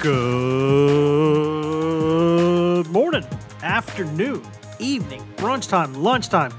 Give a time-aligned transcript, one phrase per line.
[0.00, 0.14] Good
[2.86, 3.26] morning,
[3.64, 4.46] afternoon,
[4.78, 6.52] evening, brunch time, lunchtime.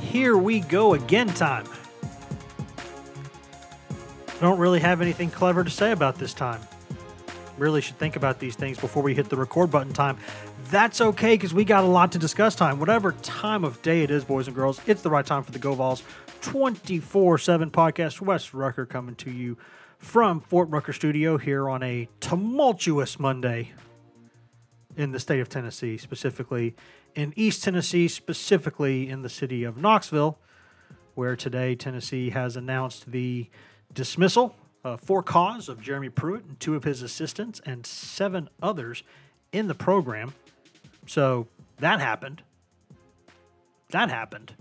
[0.00, 1.66] Here we go again time.
[3.90, 6.62] I don't really have anything clever to say about this time.
[7.58, 10.16] Really should think about these things before we hit the record button time.
[10.70, 12.80] That's okay because we got a lot to discuss time.
[12.80, 15.58] Whatever time of day it is, boys and girls, it's the right time for the
[15.58, 16.02] Go Vols
[16.40, 18.22] 24 7 podcast.
[18.22, 19.58] Wes Rucker coming to you
[19.98, 23.72] from Fort Rucker Studio here on a tumultuous Monday
[24.96, 26.74] in the state of Tennessee, specifically
[27.14, 30.38] in East Tennessee, specifically in the city of Knoxville,
[31.14, 33.48] where today Tennessee has announced the
[33.92, 34.54] dismissal
[34.84, 39.02] uh, for cause of Jeremy Pruitt and two of his assistants and seven others
[39.52, 40.34] in the program.
[41.06, 41.48] So
[41.78, 42.42] that happened.
[43.90, 44.54] That happened.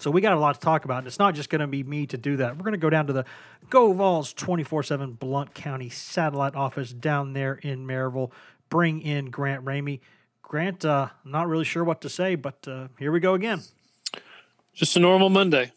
[0.00, 1.82] So we got a lot to talk about, and it's not just going to be
[1.82, 2.56] me to do that.
[2.56, 3.26] We're going to go down to the
[3.68, 8.30] Go Vols 24 7 Blount County satellite office down there in Maryville,
[8.70, 10.00] bring in Grant Ramey.
[10.42, 13.62] Grant, uh, I'm not really sure what to say, but uh, here we go again.
[14.72, 15.70] Just a normal Monday.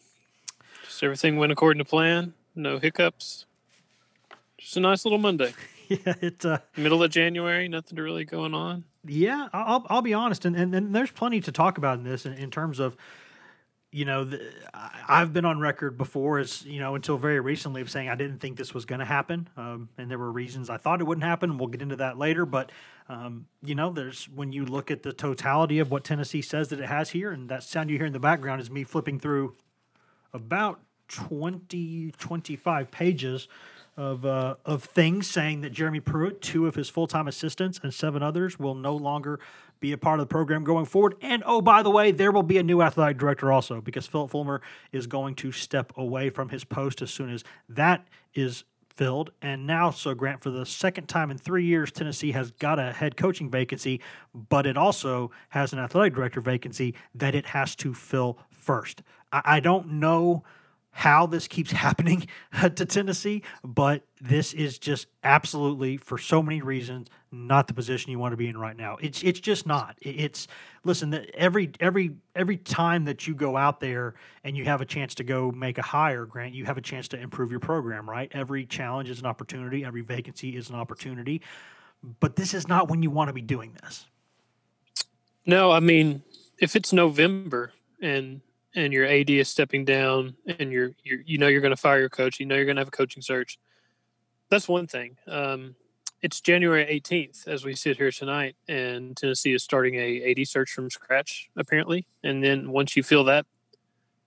[0.86, 2.32] Just everything went according to plan.
[2.54, 3.44] No hiccups.
[4.56, 5.52] Just a nice little Monday.
[5.88, 8.84] yeah, it's uh, Middle of January, nothing really going on.
[9.04, 12.24] Yeah, I'll, I'll be honest, and, and, and there's plenty to talk about in this
[12.24, 12.96] in, in terms of,
[13.94, 14.42] you know, the,
[15.08, 18.38] I've been on record before as, you know, until very recently of saying I didn't
[18.38, 19.48] think this was going to happen.
[19.56, 21.58] Um, and there were reasons I thought it wouldn't happen.
[21.58, 22.44] We'll get into that later.
[22.44, 22.72] But,
[23.08, 26.80] um, you know, there's when you look at the totality of what Tennessee says that
[26.80, 29.54] it has here, and that sound you hear in the background is me flipping through
[30.32, 33.46] about 20, 25 pages
[33.96, 37.94] of uh, of things saying that Jeremy Pruitt, two of his full time assistants, and
[37.94, 39.38] seven others will no longer
[39.80, 41.16] be a part of the program going forward.
[41.20, 44.30] And oh, by the way, there will be a new athletic director also because Phillip
[44.30, 44.60] Fulmer
[44.92, 49.30] is going to step away from his post as soon as that is filled.
[49.42, 52.92] And now, so Grant, for the second time in three years, Tennessee has got a
[52.92, 54.00] head coaching vacancy,
[54.32, 59.02] but it also has an athletic director vacancy that it has to fill first.
[59.32, 60.44] I, I don't know
[60.94, 62.26] how this keeps happening
[62.62, 68.18] to Tennessee, but this is just absolutely for so many reasons not the position you
[68.18, 68.96] want to be in right now.
[69.00, 69.96] It's it's just not.
[70.00, 70.46] It's
[70.84, 75.16] listen, every every every time that you go out there and you have a chance
[75.16, 78.30] to go make a hire, Grant, you have a chance to improve your program, right?
[78.32, 81.42] Every challenge is an opportunity, every vacancy is an opportunity.
[82.20, 84.06] But this is not when you want to be doing this.
[85.44, 86.22] No, I mean,
[86.58, 88.42] if it's November and
[88.74, 92.00] and your AD is stepping down, and you're, you're you know you're going to fire
[92.00, 93.58] your coach, you know you're going to have a coaching search.
[94.50, 95.16] That's one thing.
[95.26, 95.74] Um,
[96.24, 100.70] it's January 18th as we sit here tonight, and Tennessee is starting a AD search
[100.70, 102.06] from scratch apparently.
[102.22, 103.44] And then once you fill that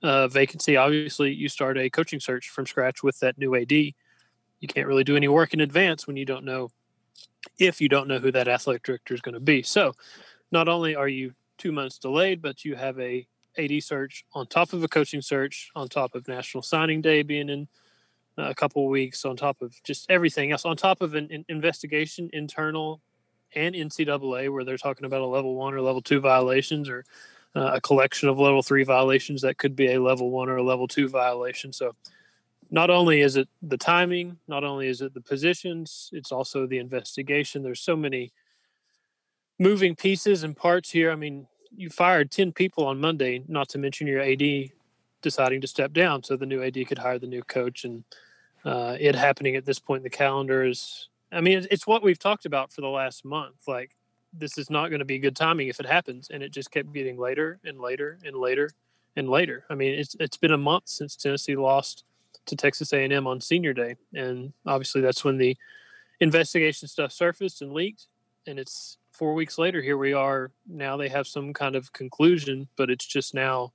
[0.04, 3.72] uh, vacancy, obviously you start a coaching search from scratch with that new AD.
[3.72, 6.70] You can't really do any work in advance when you don't know
[7.58, 9.64] if you don't know who that athletic director is going to be.
[9.64, 9.94] So,
[10.52, 13.28] not only are you two months delayed, but you have a
[13.58, 17.50] AD search on top of a coaching search, on top of National Signing Day being
[17.50, 17.68] in
[18.38, 21.28] uh, a couple of weeks, on top of just everything else, on top of an,
[21.32, 23.02] an investigation, internal
[23.56, 27.04] and NCAA, where they're talking about a level one or level two violations or
[27.56, 30.64] uh, a collection of level three violations that could be a level one or a
[30.64, 31.74] level two violation.
[31.74, 31.96] So,
[32.70, 36.80] not only is it the timing, not only is it the positions, it's also the
[36.80, 37.64] investigation.
[37.64, 38.34] There's so many
[39.58, 41.10] moving pieces and parts here.
[41.12, 44.72] I mean, you fired 10 people on Monday, not to mention your AD
[45.22, 47.86] deciding to step down so the new AD could hire the new coach.
[47.86, 48.04] And
[48.66, 52.04] uh, it happening at this point in the calendar is, I mean, it's, it's what
[52.04, 53.68] we've talked about for the last month.
[53.68, 53.96] Like,
[54.34, 56.30] this is not going to be good timing if it happens.
[56.32, 58.72] And it just kept getting later and later and later
[59.16, 59.66] and later.
[59.70, 62.06] I mean, it's it's been a month since Tennessee lost
[62.46, 65.58] to Texas A&M on Senior Day, and obviously that's when the
[66.20, 68.08] investigation stuff surfaced and leaked.
[68.46, 69.82] And it's four weeks later.
[69.82, 70.52] Here we are.
[70.68, 73.74] Now they have some kind of conclusion, but it's just now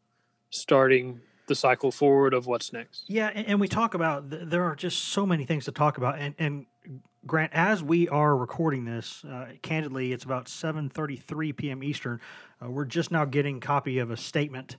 [0.51, 3.05] starting the cycle forward of what's next.
[3.09, 5.99] Yeah, and, and we talk about th- there are just so many things to talk
[5.99, 6.67] about, and and
[7.25, 11.83] Grant, as we are recording this, uh, candidly, it's about 7:33 p.m.
[11.83, 12.21] Eastern.
[12.63, 14.77] Uh, we're just now getting copy of a statement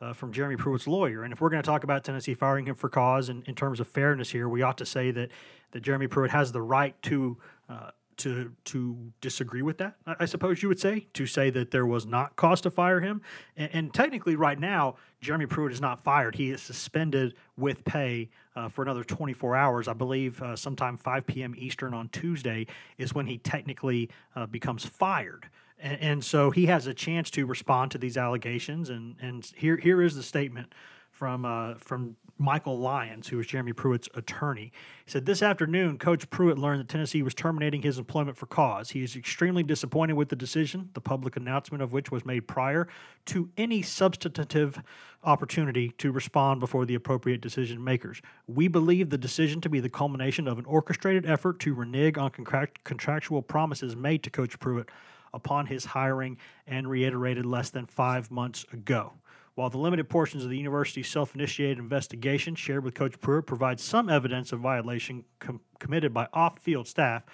[0.00, 2.74] uh, from Jeremy Pruitt's lawyer, and if we're going to talk about Tennessee firing him
[2.74, 5.30] for cause, and in terms of fairness here, we ought to say that
[5.72, 7.36] that Jeremy Pruitt has the right to
[7.68, 9.96] uh, to to disagree with that.
[10.06, 13.22] I, suppose you would say to say that there was not cause to fire him,
[13.56, 16.34] and, and technically, right now, Jeremy Pruitt is not fired.
[16.34, 19.88] He is suspended with pay uh, for another 24 hours.
[19.88, 21.54] I believe uh, sometime 5 p.m.
[21.56, 22.66] Eastern on Tuesday
[22.98, 25.48] is when he technically uh, becomes fired.
[25.78, 28.88] And, and, so he has a chance to respond to these allegations.
[28.88, 30.72] And, and here here is the statement
[31.16, 34.70] from uh, from Michael Lyons, who was Jeremy Pruitt's attorney.
[35.06, 38.90] He said, This afternoon, Coach Pruitt learned that Tennessee was terminating his employment for cause.
[38.90, 42.88] He is extremely disappointed with the decision, the public announcement of which was made prior
[43.26, 44.78] to any substantive
[45.24, 48.20] opportunity to respond before the appropriate decision makers.
[48.46, 52.30] We believe the decision to be the culmination of an orchestrated effort to renege on
[52.30, 54.90] contract- contractual promises made to Coach Pruitt
[55.32, 56.36] upon his hiring
[56.66, 59.14] and reiterated less than five months ago.
[59.56, 63.80] While the limited portions of the university's self initiated investigation shared with Coach Pruitt provide
[63.80, 67.24] some evidence of violation com- committed by off field staff,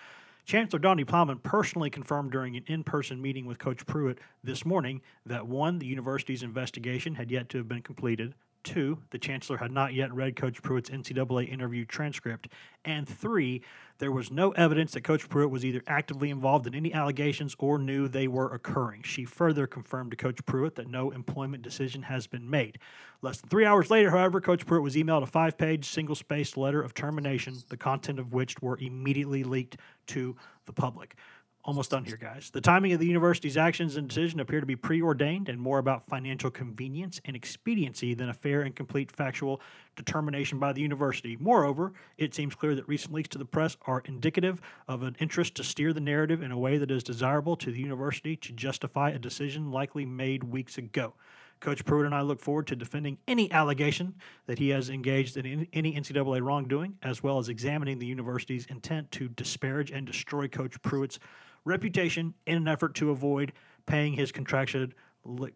[0.44, 5.02] Chancellor Donde Plowman personally confirmed during an in person meeting with Coach Pruitt this morning
[5.26, 9.72] that one, the university's investigation had yet to have been completed, Two, the chancellor had
[9.72, 12.48] not yet read Coach Pruitt's NCAA interview transcript.
[12.84, 13.62] And three,
[13.98, 17.78] there was no evidence that Coach Pruitt was either actively involved in any allegations or
[17.78, 19.02] knew they were occurring.
[19.02, 22.78] She further confirmed to Coach Pruitt that no employment decision has been made.
[23.20, 26.56] Less than three hours later, however, Coach Pruitt was emailed a five page, single spaced
[26.56, 29.76] letter of termination, the content of which were immediately leaked
[30.06, 30.36] to
[30.66, 31.16] the public
[31.64, 32.50] almost done here, guys.
[32.50, 36.04] The timing of the university's actions and decision appear to be preordained and more about
[36.04, 39.60] financial convenience and expediency than a fair and complete factual
[39.94, 41.36] determination by the university.
[41.38, 45.54] Moreover, it seems clear that recent leaks to the press are indicative of an interest
[45.56, 49.10] to steer the narrative in a way that is desirable to the university to justify
[49.10, 51.14] a decision likely made weeks ago.
[51.62, 54.14] Coach Pruitt and I look forward to defending any allegation
[54.46, 59.12] that he has engaged in any NCAA wrongdoing, as well as examining the university's intent
[59.12, 61.20] to disparage and destroy Coach Pruitt's
[61.64, 63.52] reputation in an effort to avoid
[63.86, 64.88] paying his contractual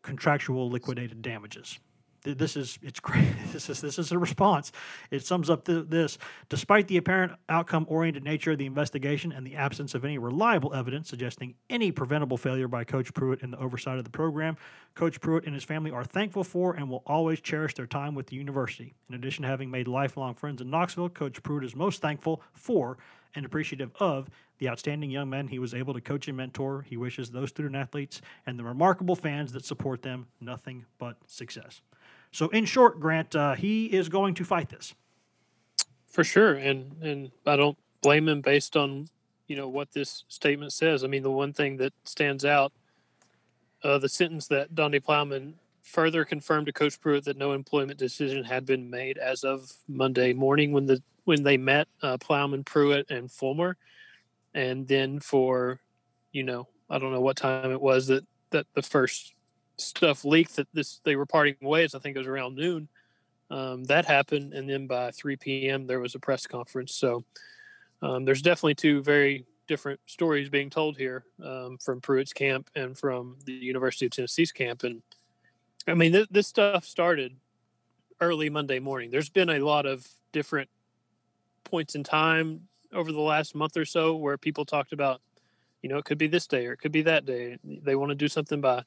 [0.03, 1.79] contractual liquidated damages.
[2.23, 3.29] This is it's great.
[3.53, 4.71] This is this is a response.
[5.11, 6.19] It sums up the, this.
[6.51, 11.09] Despite the apparent outcome-oriented nature of the investigation and the absence of any reliable evidence
[11.09, 14.59] suggesting any preventable failure by Coach Pruitt in the oversight of the program,
[14.95, 18.27] Coach Pruitt and his family are thankful for and will always cherish their time with
[18.27, 18.95] the university.
[19.09, 22.99] In addition to having made lifelong friends in Knoxville, Coach Pruitt is most thankful for
[23.35, 26.83] and appreciative of the outstanding young men he was able to coach and mentor.
[26.89, 31.83] He wishes those student athletes and the remarkable fans that support them nothing but success.
[32.33, 34.95] So, in short, Grant, uh, he is going to fight this
[36.07, 39.09] for sure, and and I don't blame him based on
[39.47, 41.05] you know what this statement says.
[41.05, 42.73] I mean, the one thing that stands out,
[43.83, 48.45] uh, the sentence that Donde Plowman further confirmed to Coach Pruitt that no employment decision
[48.45, 53.11] had been made as of Monday morning when the when they met uh, Plowman, Pruitt,
[53.11, 53.77] and Fulmer,
[54.57, 55.79] and then for,
[56.33, 59.35] you know, I don't know what time it was that that the first
[59.77, 61.95] stuff leaked that this they were parting ways.
[61.95, 62.89] I think it was around noon.
[63.51, 65.87] Um, that happened, and then by 3 p.m.
[65.87, 66.95] there was a press conference.
[66.95, 67.25] So
[68.03, 72.97] um, there's definitely two very different stories being told here um, from Pruitt's camp and
[72.97, 74.85] from the University of Tennessee's camp.
[74.85, 75.03] And
[75.87, 77.37] I mean, th- this stuff started
[78.21, 79.11] early Monday morning.
[79.11, 80.71] There's been a lot of different
[81.65, 85.21] points in time over the last month or so where people talked about,
[85.83, 87.59] you know, it could be this day or it could be that day.
[87.63, 88.83] They want to do something by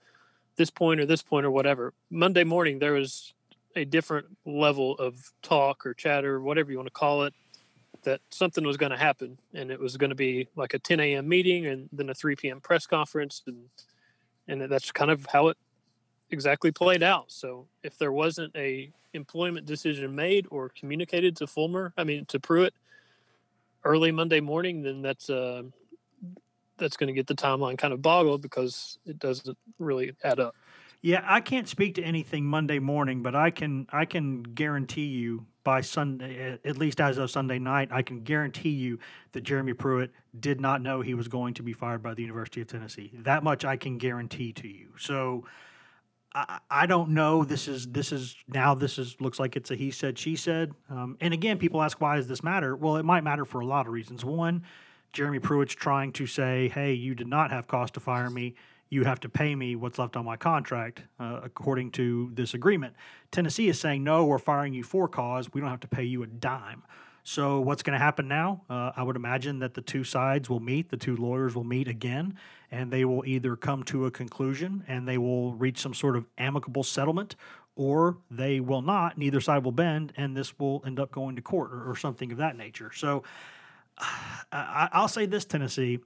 [0.58, 1.94] this point or this point or whatever.
[2.10, 3.34] Monday morning, there was
[3.75, 7.34] a different level of talk or chatter, whatever you want to call it,
[8.04, 9.38] that something was going to happen.
[9.54, 11.30] And it was going to be like a 10 a.m.
[11.30, 12.60] meeting and then a 3 p.m.
[12.60, 13.44] press conference.
[13.48, 13.66] And,
[14.48, 15.58] and that's kind of how it
[16.32, 17.32] exactly played out.
[17.32, 22.39] So if there wasn't a employment decision made or communicated to Fulmer, I mean to
[22.39, 22.74] Pruitt
[23.83, 25.63] early Monday morning, then that's uh
[26.77, 30.55] that's going to get the timeline kind of boggled because it doesn't really add up.
[31.01, 35.45] Yeah, I can't speak to anything Monday morning, but I can I can guarantee you
[35.63, 39.00] by Sunday, at least as of Sunday night, I can guarantee you
[39.33, 42.62] that Jeremy Pruitt did not know he was going to be fired by the University
[42.62, 43.12] of Tennessee.
[43.13, 44.88] That much I can guarantee to you.
[44.98, 45.45] So
[46.48, 47.43] I, I don't know.
[47.43, 50.74] This is this is now this is looks like it's a he said she said.
[50.89, 52.75] Um, and again, people ask why does this matter?
[52.75, 54.24] Well, it might matter for a lot of reasons.
[54.24, 54.63] One,
[55.13, 58.55] Jeremy Pruitt's trying to say, hey, you did not have cause to fire me
[58.89, 62.96] you have to pay me what's left on my contract uh, according to this agreement.
[63.31, 65.53] Tennessee is saying, no, we're firing you for cause.
[65.53, 66.84] We don't have to pay you a dime.
[67.24, 68.63] So, what's going to happen now?
[68.69, 71.88] Uh, I would imagine that the two sides will meet, the two lawyers will meet
[71.88, 72.36] again,
[72.72, 76.26] and they will either come to a conclusion and they will reach some sort of
[76.38, 77.36] amicable settlement,
[77.76, 79.18] or they will not.
[79.18, 82.32] Neither side will bend, and this will end up going to court or, or something
[82.32, 82.92] of that nature.
[82.94, 83.24] So,
[84.52, 86.00] I, I'll say this, Tennessee,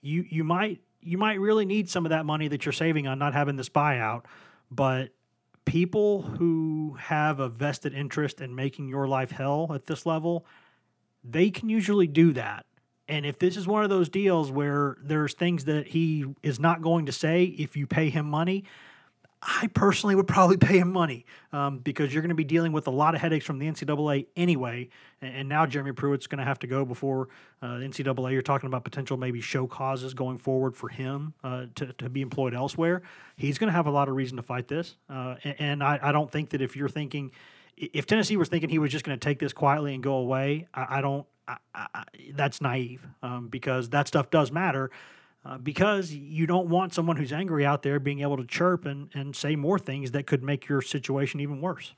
[0.00, 3.18] you you might you might really need some of that money that you're saving on
[3.18, 4.24] not having this buyout.
[4.70, 5.10] But
[5.64, 10.46] people who have a vested interest in making your life hell at this level,
[11.22, 12.66] they can usually do that.
[13.08, 16.82] And if this is one of those deals where there's things that he is not
[16.82, 18.64] going to say if you pay him money,
[19.40, 22.86] I personally would probably pay him money um, because you're going to be dealing with
[22.86, 24.88] a lot of headaches from the NCAA anyway.
[25.22, 27.28] And, now Jeremy Pruitt's going to have to go before
[27.62, 28.32] uh, NCAA.
[28.32, 32.20] You're talking about potential maybe show causes going forward for him uh, to, to be
[32.20, 33.02] employed elsewhere.
[33.36, 34.96] He's going to have a lot of reason to fight this.
[35.08, 37.30] Uh, and, and I, I, don't think that if you're thinking,
[37.76, 40.66] if Tennessee was thinking he was just going to take this quietly and go away,
[40.74, 41.26] I, I don't.
[41.74, 44.90] I, that's naive um, because that stuff does matter
[45.44, 49.08] uh, because you don't want someone who's angry out there being able to chirp and,
[49.14, 51.94] and say more things that could make your situation even worse.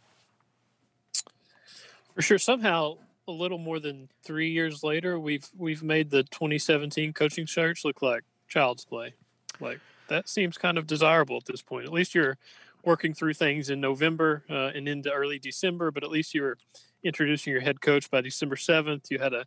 [2.14, 2.38] For sure.
[2.38, 7.84] Somehow, a little more than three years later, we've we've made the 2017 coaching search
[7.84, 9.14] look like child's play.
[9.60, 11.86] Like that seems kind of desirable at this point.
[11.86, 12.36] At least you're
[12.84, 16.58] working through things in November uh, and into early December, but at least you were
[17.02, 19.10] introducing your head coach by December 7th.
[19.10, 19.44] You had a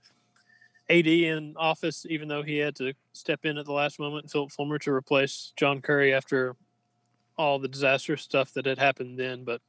[0.90, 4.52] AD in office, even though he had to step in at the last moment, Phillip
[4.52, 6.56] Fulmer to replace John Currie after
[7.38, 9.44] all the disastrous stuff that had happened then.
[9.44, 9.62] But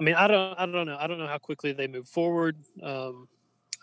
[0.00, 0.96] I mean, I don't, I don't know.
[0.98, 2.56] I don't know how quickly they move forward.
[2.82, 3.28] Um,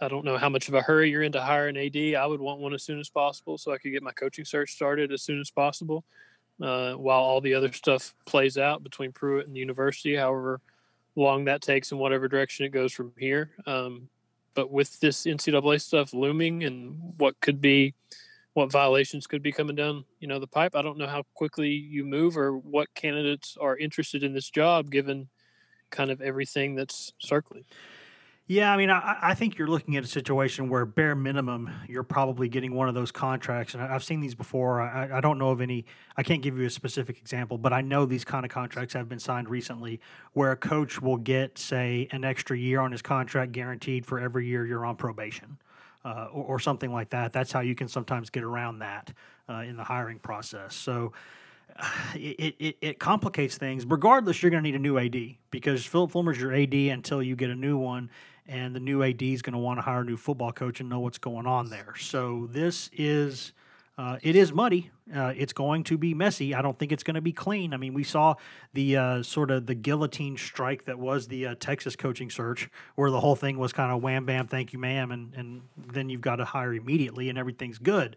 [0.02, 1.96] I don't know how much of a hurry you're in to hire an AD.
[1.96, 4.72] I would want one as soon as possible so I could get my coaching search
[4.72, 6.04] started as soon as possible,
[6.62, 10.60] uh, while all the other stuff plays out between Pruitt and the university, however
[11.16, 13.52] long that takes and whatever direction it goes from here.
[13.66, 14.10] Um,
[14.54, 17.94] but with this NCAA stuff looming and what could be
[18.54, 21.70] what violations could be coming down, you know, the pipe, I don't know how quickly
[21.70, 25.30] you move or what candidates are interested in this job given
[25.90, 27.64] kind of everything that's circling.
[28.52, 32.04] Yeah, I mean, I, I, think you're looking at a situation where bare minimum you're
[32.04, 34.82] probably getting one of those contracts, and I've seen these before.
[34.82, 35.86] I, I don't know of any.
[36.18, 39.08] I can't give you a specific example, but I know these kind of contracts have
[39.08, 40.02] been signed recently,
[40.34, 44.48] where a coach will get, say, an extra year on his contract guaranteed for every
[44.48, 45.58] year you're on probation.
[46.04, 47.32] Uh, or, or, something like that.
[47.32, 49.14] That's how you can sometimes get around that
[49.48, 50.76] uh, in the hiring process.
[50.76, 51.14] So
[52.16, 53.86] it, it, it complicates things.
[53.86, 57.36] Regardless, you're going to need a new AD because Phillip Fulmer's your AD until you
[57.36, 58.10] get a new one
[58.48, 60.90] and the new AD is going to want to hire a new football coach and
[60.90, 61.94] know what's going on there.
[61.98, 63.54] So this is
[63.98, 64.90] uh, it is muddy.
[65.14, 66.56] Uh, it's going to be messy.
[66.56, 67.74] I don't think it's going to be clean.
[67.74, 68.36] I mean, we saw
[68.74, 73.12] the uh, sort of the guillotine strike that was the uh, Texas coaching search, where
[73.12, 76.22] the whole thing was kind of wham bam, thank you, ma'am, and and then you've
[76.22, 78.16] got to hire immediately and everything's good.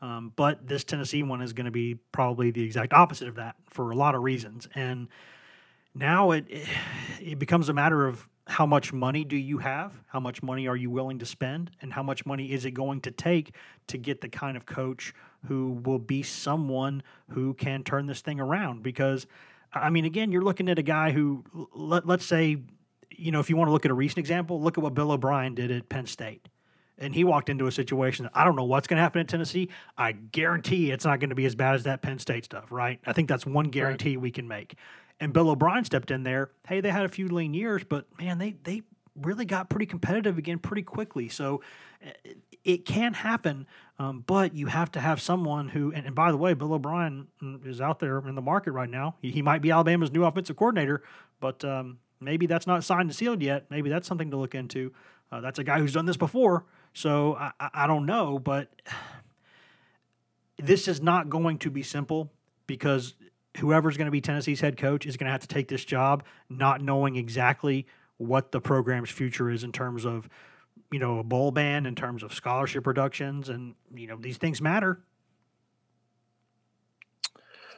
[0.00, 3.56] Um, but this Tennessee one is going to be probably the exact opposite of that
[3.68, 4.68] for a lot of reasons.
[4.74, 5.08] And
[5.94, 6.46] now it
[7.20, 10.00] it becomes a matter of how much money do you have?
[10.06, 11.72] How much money are you willing to spend?
[11.82, 13.54] And how much money is it going to take
[13.88, 15.12] to get the kind of coach
[15.46, 18.84] who will be someone who can turn this thing around?
[18.84, 19.26] Because,
[19.72, 22.58] I mean, again, you're looking at a guy who, let, let's say,
[23.10, 25.10] you know, if you want to look at a recent example, look at what Bill
[25.10, 26.48] O'Brien did at Penn State.
[26.98, 29.26] And he walked into a situation that I don't know what's going to happen in
[29.26, 29.68] Tennessee.
[29.98, 33.00] I guarantee it's not going to be as bad as that Penn State stuff, right?
[33.04, 34.22] I think that's one guarantee right.
[34.22, 34.76] we can make
[35.20, 36.50] and Bill O'Brien stepped in there.
[36.66, 38.82] Hey, they had a few lean years, but man, they they
[39.14, 41.28] really got pretty competitive again pretty quickly.
[41.28, 41.62] So
[42.00, 43.66] it, it can happen,
[43.98, 45.92] um, but you have to have someone who.
[45.92, 48.90] And, and, by the way, Bill O'Brien mm, is out there in the market right
[48.90, 49.16] now.
[49.20, 51.02] He, he might be Alabama's new offensive coordinator,
[51.40, 53.66] but um, maybe that's not signed and sealed yet.
[53.70, 54.92] Maybe that's something to look into.
[55.30, 58.68] Uh, that's a guy who's done this before, so I, I don't know, but
[60.58, 62.30] this is not going to be simple
[62.66, 63.14] because
[63.58, 66.24] whoever's going to be Tennessee's head coach is going to have to take this job
[66.48, 67.86] not knowing exactly
[68.18, 70.28] what the program's future is in terms of
[70.90, 74.60] you know a bowl ban in terms of scholarship reductions and you know these things
[74.60, 75.00] matter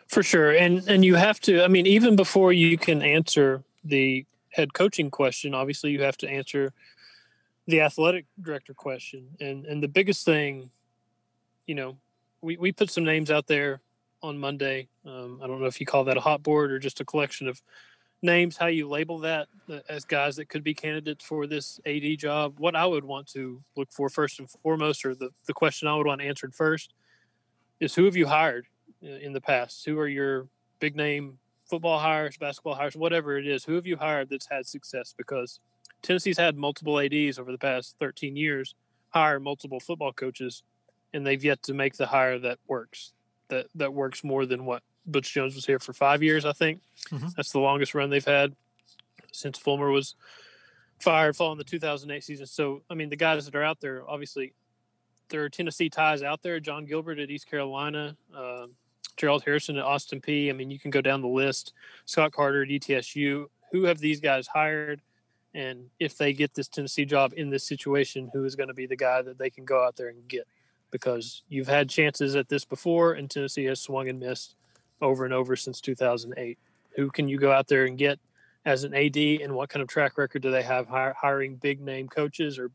[0.08, 0.50] For sure.
[0.52, 5.11] And and you have to I mean even before you can answer the head coaching
[5.11, 6.73] question, obviously you have to answer
[7.66, 9.28] the athletic director question.
[9.38, 10.70] And and the biggest thing,
[11.66, 11.99] you know,
[12.40, 13.80] we, we put some names out there
[14.22, 14.88] on Monday.
[15.06, 17.48] Um, I don't know if you call that a hot board or just a collection
[17.48, 17.62] of
[18.22, 22.18] names, how you label that uh, as guys that could be candidates for this AD
[22.18, 22.58] job.
[22.58, 25.96] What I would want to look for first and foremost, or the, the question I
[25.96, 26.94] would want answered first,
[27.80, 28.66] is who have you hired
[29.00, 29.84] in the past?
[29.84, 30.48] Who are your
[30.80, 33.64] big name football hires, basketball hires, whatever it is?
[33.64, 35.14] Who have you hired that's had success?
[35.16, 35.60] Because
[36.02, 38.75] Tennessee's had multiple ADs over the past 13 years,
[39.10, 40.62] hire multiple football coaches,
[41.12, 43.12] and they've yet to make the hire that works.
[43.49, 46.45] That that works more than what Butch Jones was here for five years.
[46.45, 47.28] I think mm-hmm.
[47.37, 48.55] that's the longest run they've had
[49.33, 50.14] since Fulmer was
[51.00, 52.47] fired following the 2008 season.
[52.47, 54.52] So I mean, the guys that are out there, obviously,
[55.28, 56.61] there are Tennessee ties out there.
[56.61, 58.17] Jon Gilbert at East Carolina.
[58.35, 58.67] Uh,
[59.17, 60.49] Gerald Harrison at Austin Peay.
[60.49, 61.75] I mean, you can go down the list.
[62.07, 63.47] Scott Carter at ETSU.
[63.73, 65.02] Who have these guys hired?
[65.55, 68.87] And if they get this Tennessee job in this situation, who is going to be
[68.87, 70.47] the guy that they can go out there and get?
[70.90, 74.57] Because you've had chances at this before, and Tennessee has swung and missed
[75.00, 76.59] over and over since 2008.
[76.97, 78.18] Who can you go out there and get
[78.64, 82.09] as an AD, and what kind of track record do they have hiring big name
[82.09, 82.71] coaches or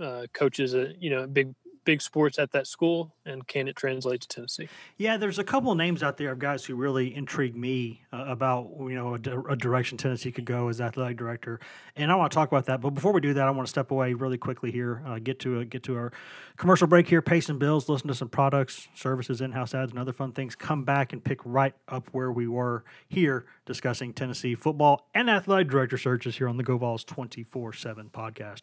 [0.00, 4.20] uh, coaches, uh, you know, big big sports at that school, and can it translate
[4.22, 4.68] to Tennessee?
[4.96, 8.24] Yeah, there's a couple of names out there of guys who really intrigue me uh,
[8.26, 11.60] about you know a, a, direction Tennessee could go as athletic director,
[11.96, 12.80] and I want to talk about that.
[12.80, 15.38] But before we do that, I want to step away really quickly here, uh, get
[15.40, 16.12] to a, get to our
[16.56, 20.12] commercial break here, pay some bills, listen to some products, services, in-house ads, and other
[20.12, 20.54] fun things.
[20.54, 25.68] Come back and pick right up where we were here discussing Tennessee football and athletic
[25.68, 28.62] director searches here on the GoVols 24/7 podcast.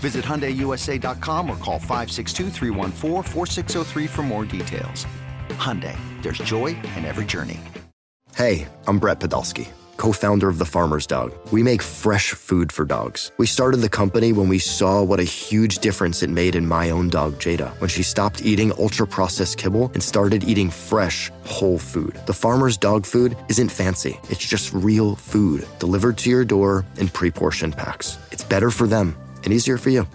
[0.00, 2.50] Visit HyundaiUSA.com or call 562
[4.08, 5.06] for more details.
[5.50, 7.60] Hyundai, there's joy in every journey.
[8.34, 11.32] Hey, I'm Brett Podolsky, co-founder of The Farmer's Dog.
[11.52, 13.32] We make fresh food for dogs.
[13.38, 16.90] We started the company when we saw what a huge difference it made in my
[16.90, 22.20] own dog, Jada, when she stopped eating ultra-processed kibble and started eating fresh, whole food.
[22.26, 24.20] The Farmer's Dog food isn't fancy.
[24.28, 28.18] It's just real food delivered to your door in pre-portioned packs.
[28.30, 30.06] It's better for them and easier for you.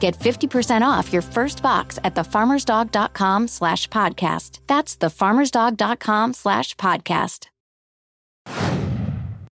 [0.00, 4.60] Get 50% off your first box at thefarmersdog.com slash podcast.
[4.66, 7.48] That's thefarmersdog.com slash podcast.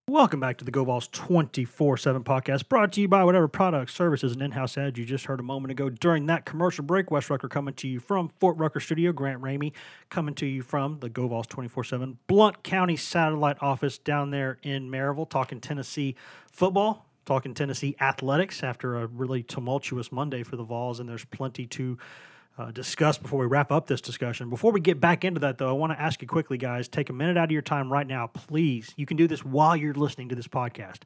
[0.07, 4.33] Welcome back to the Go Vols 24-7 podcast, brought to you by whatever products, services,
[4.33, 7.11] and in-house ads you just heard a moment ago during that commercial break.
[7.11, 9.11] Wes Rucker coming to you from Fort Rucker Studio.
[9.11, 9.73] Grant Ramey
[10.11, 14.89] coming to you from the Go Vols 24-7 Blount County satellite office down there in
[14.89, 16.15] Maryville, talking Tennessee
[16.53, 21.67] football talking Tennessee athletics after a really tumultuous Monday for the Vols, and there's plenty
[21.67, 21.99] to
[22.57, 24.49] uh, discuss before we wrap up this discussion.
[24.49, 27.11] Before we get back into that, though, I want to ask you quickly, guys, take
[27.11, 28.93] a minute out of your time right now, please.
[28.97, 31.01] You can do this while you're listening to this podcast.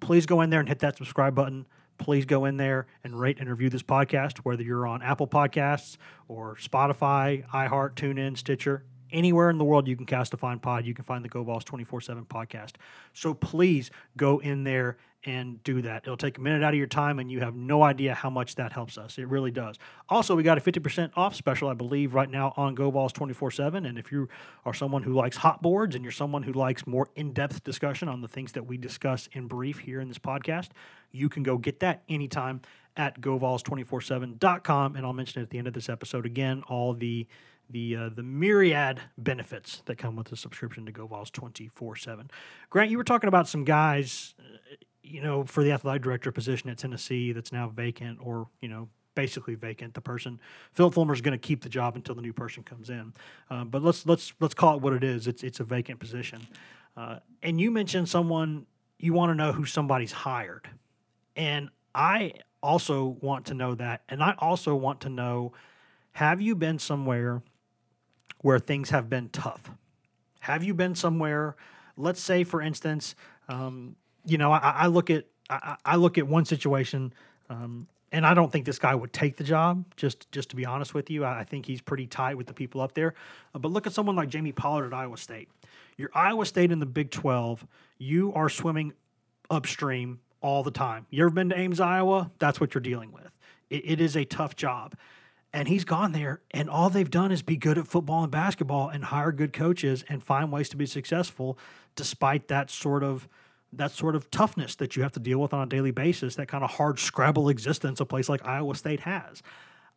[0.00, 1.66] Please go in there and hit that subscribe button.
[1.98, 5.96] Please go in there and rate and review this podcast, whether you're on Apple Podcasts
[6.28, 10.84] or Spotify, iHeart, TuneIn, Stitcher anywhere in the world you can cast a fine pod,
[10.84, 12.72] you can find the GoVols 24 7 podcast.
[13.14, 16.02] So please go in there and do that.
[16.04, 18.56] It'll take a minute out of your time, and you have no idea how much
[18.56, 19.18] that helps us.
[19.18, 19.76] It really does.
[20.08, 23.86] Also, we got a 50% off special, I believe, right now on GoVols 24 7.
[23.86, 24.28] And if you
[24.64, 28.08] are someone who likes hot boards and you're someone who likes more in depth discussion
[28.08, 30.68] on the things that we discuss in brief here in this podcast,
[31.10, 32.60] you can go get that anytime
[32.96, 34.96] at govols247.com.
[34.96, 37.26] And I'll mention at the end of this episode again, all the
[37.70, 42.30] the uh, the myriad benefits that come with a subscription to GoVols 24/7.
[42.68, 44.34] Grant, you were talking about some guys,
[45.04, 48.88] you know, for the athletic director position at Tennessee that's now vacant or, you know,
[49.14, 49.94] basically vacant.
[49.94, 50.40] The person
[50.72, 53.12] Phillip Fulmer is going to keep the job until the new person comes in.
[53.50, 55.26] Uh, but let's let's let's call it what it is.
[55.26, 56.46] It's it's a vacant position.
[56.96, 58.66] Uh, and you mentioned someone
[58.98, 60.68] you want to know who somebody's hired,
[61.36, 65.52] and I also want to know that, and I also want to know:
[66.12, 67.42] Have you been somewhere
[68.40, 69.70] where things have been tough?
[70.40, 71.56] Have you been somewhere?
[71.96, 73.14] Let's say, for instance,
[73.48, 77.12] um, you know, I, I look at I, I, look at one situation,
[77.50, 79.84] um, and I don't think this guy would take the job.
[79.96, 82.54] Just just to be honest with you, I, I think he's pretty tight with the
[82.54, 83.14] people up there.
[83.54, 85.48] Uh, but look at someone like Jamie Pollard at Iowa State.
[85.96, 87.66] You're Iowa State in the Big 12.
[87.98, 88.94] You are swimming
[89.50, 91.06] upstream all the time.
[91.10, 92.30] You ever been to Ames, Iowa?
[92.38, 93.30] That's what you're dealing with.
[93.70, 94.94] it, it is a tough job.
[95.52, 98.88] And he's gone there, and all they've done is be good at football and basketball
[98.88, 101.56] and hire good coaches and find ways to be successful
[101.94, 103.28] despite that sort of
[103.76, 106.48] that sort of toughness that you have to deal with on a daily basis, that
[106.48, 109.42] kind of hard scrabble existence a place like Iowa State has.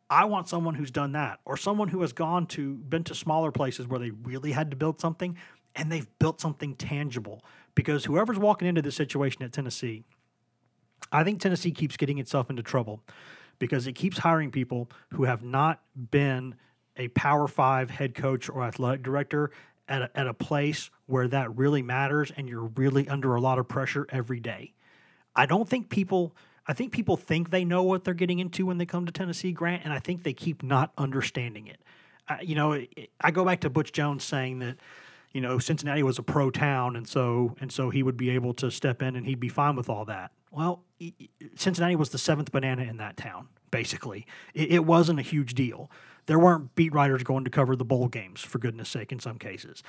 [0.09, 3.51] I want someone who's done that, or someone who has gone to been to smaller
[3.51, 5.37] places where they really had to build something
[5.75, 7.43] and they've built something tangible.
[7.75, 10.03] Because whoever's walking into this situation at Tennessee,
[11.11, 13.03] I think Tennessee keeps getting itself into trouble
[13.59, 16.55] because it keeps hiring people who have not been
[16.95, 19.51] a Power Five head coach or athletic director
[19.87, 23.59] at a, at a place where that really matters and you're really under a lot
[23.59, 24.73] of pressure every day.
[25.35, 26.35] I don't think people
[26.69, 29.53] I think people think they know what they're getting into when they come to Tennessee
[29.53, 31.81] Grant and I think they keep not understanding it.
[32.27, 34.77] Uh, you know, it, I go back to Butch Jones saying that
[35.31, 38.53] you know Cincinnati was a pro town and so and so he would be able
[38.55, 40.31] to step in and he'd be fine with all that.
[40.51, 40.83] Well,
[41.55, 43.47] Cincinnati was the seventh banana in that town.
[43.69, 45.91] Basically, it, it wasn't a huge deal.
[46.27, 49.39] There weren't beat writers going to cover the bowl games for goodness sake in some
[49.39, 49.81] cases.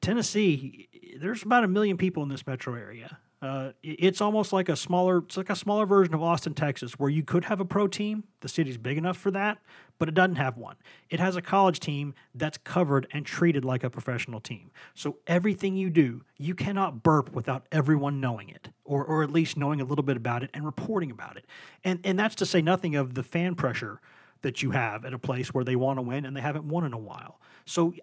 [0.00, 3.18] Tennessee, there's about a million people in this metro area.
[3.42, 7.08] Uh, it's almost like a smaller, it's like a smaller version of Austin, Texas, where
[7.08, 8.24] you could have a pro team.
[8.40, 9.58] The city's big enough for that,
[9.98, 10.76] but it doesn't have one.
[11.08, 14.70] It has a college team that's covered and treated like a professional team.
[14.94, 19.56] So everything you do, you cannot burp without everyone knowing it, or or at least
[19.56, 21.46] knowing a little bit about it and reporting about it.
[21.82, 24.02] And and that's to say nothing of the fan pressure
[24.42, 26.84] that you have at a place where they want to win and they haven't won
[26.84, 27.40] in a while.
[27.64, 27.94] So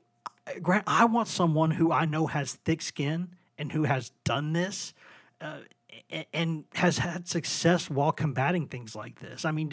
[0.62, 4.94] Grant, I want someone who I know has thick skin and who has done this
[5.42, 5.60] uh,
[6.34, 9.46] and has had success while combating things like this.
[9.46, 9.70] I mean,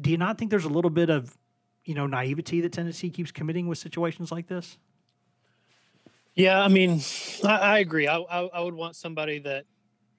[0.00, 1.36] do, you not think there's a little bit of
[1.84, 4.78] you know naivety that Tennessee keeps committing with situations like this?
[6.34, 7.00] Yeah, I mean,
[7.44, 8.06] I, I agree.
[8.06, 9.64] I, I, I would want somebody that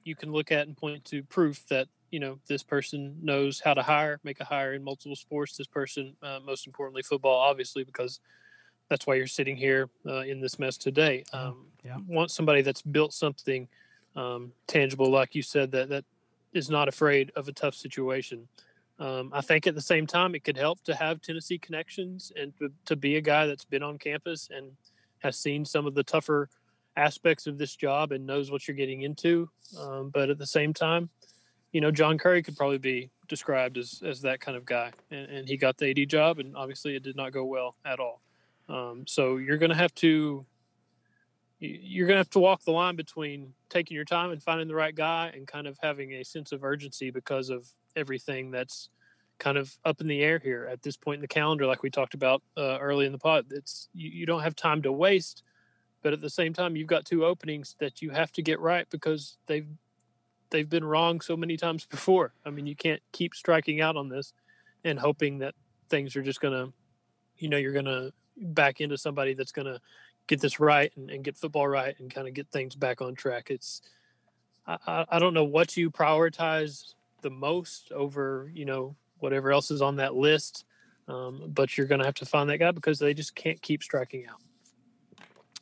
[0.04, 3.74] you can look at and point to proof that you know this person knows how
[3.74, 5.58] to hire, make a hire in multiple sports.
[5.58, 8.20] This person, uh, most importantly, football, obviously, because
[8.90, 11.24] that's why you're sitting here uh, in this mess today.
[11.32, 11.98] Um, yeah.
[12.08, 13.70] Want somebody that's built something
[14.18, 16.04] um, tangible, like you said, that that
[16.54, 18.48] is not afraid of a tough situation.
[19.00, 22.56] Um, I think at the same time, it could help to have Tennessee connections and
[22.60, 24.74] to, to, be a guy that's been on campus and
[25.20, 26.50] has seen some of the tougher
[26.98, 29.50] aspects of this job and knows what you're getting into.
[29.80, 31.10] Um, but at the same time,
[31.72, 34.92] you know, John Currie could probably be described as, as that kind of guy.
[35.10, 38.00] And, and he got the AD job, and obviously it did not go well at
[38.00, 38.22] all.
[38.70, 40.46] Um, so you're going to have to
[41.64, 44.74] you're going to have to walk the line between taking your time and finding the
[44.74, 48.90] right guy and kind of having a sense of urgency because of everything that's
[49.38, 51.90] kind of up in the air here at this point in the calendar like we
[51.90, 55.44] talked about uh, early in the pod it's you, you don't have time to waste
[56.02, 58.88] but at the same time you've got two openings that you have to get right
[58.90, 59.68] because they've
[60.52, 64.10] they've been wrong so many times before i mean you can't keep striking out on
[64.10, 64.34] this
[64.84, 65.56] and hoping that
[65.90, 66.72] things are just going to
[67.38, 69.80] you know you're going to back into somebody that's going to
[70.28, 73.16] get this right and, and, get football right and kind of get things back on
[73.16, 73.50] track.
[73.50, 73.82] It's
[74.66, 79.82] I, I don't know what you prioritize the most over you know whatever else is
[79.82, 80.66] on that list,
[81.08, 83.84] um, but you're going to have to find that guy because they just can't keep
[83.84, 84.42] striking out.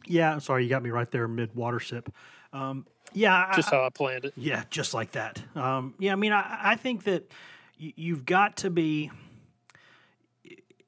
[0.06, 2.14] Yeah, sorry, you got me right there mid water sip.
[2.54, 4.34] Um, yeah, just I, how I planned it.
[4.38, 5.42] Yeah, just like that.
[5.56, 7.32] Um, yeah, I mean, I, I think that
[7.80, 9.12] y- you've got to be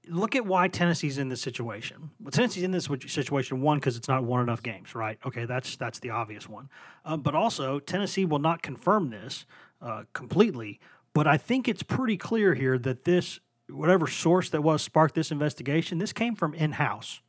[0.08, 2.12] look at why Tennessee's in this situation.
[2.22, 5.18] Well, Tennessee's in this situation one because it's not won enough games, right?
[5.26, 6.70] Okay, that's that's the obvious one.
[7.06, 9.46] Uh, but also, Tennessee will not confirm this
[9.82, 10.80] uh, completely.
[11.14, 15.32] But I think it's pretty clear here that this, whatever source that was sparked this
[15.32, 17.22] investigation, this came from in house.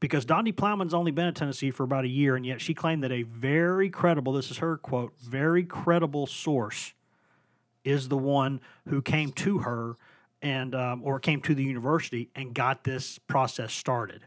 [0.00, 3.02] Because Donde Plowman's only been at Tennessee for about a year, and yet she claimed
[3.02, 6.94] that a very credible, this is her quote, very credible source
[7.84, 9.96] is the one who came to her
[10.40, 14.26] and um, or came to the university and got this process started.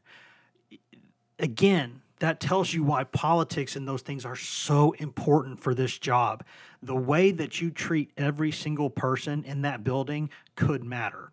[1.39, 6.43] Again, that tells you why politics and those things are so important for this job.
[6.84, 11.31] The way that you treat every single person in that building could matter.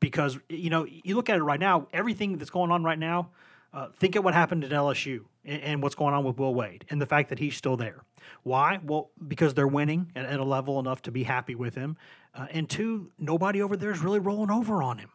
[0.00, 3.30] Because, you know, you look at it right now, everything that's going on right now,
[3.72, 6.84] uh, think of what happened at LSU and, and, what's going on with Will Wade
[6.88, 8.02] and the fact that he's still there.
[8.42, 8.80] Why?
[8.82, 11.96] Well, because they're winning at, at a level enough to be happy with him.
[12.34, 15.10] Uh, and two, nobody over there is really rolling over on him.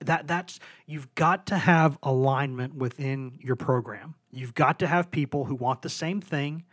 [0.00, 4.14] That that's you've got to have alignment within your program.
[4.32, 6.64] You've got to have people who want the same thing